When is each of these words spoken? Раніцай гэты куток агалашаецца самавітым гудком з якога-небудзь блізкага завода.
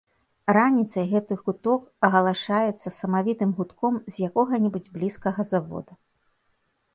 Раніцай 0.55 1.03
гэты 1.11 1.33
куток 1.49 1.81
агалашаецца 2.09 2.93
самавітым 3.01 3.51
гудком 3.59 4.01
з 4.17 4.31
якога-небудзь 4.31 4.89
блізкага 4.97 5.41
завода. 5.53 5.93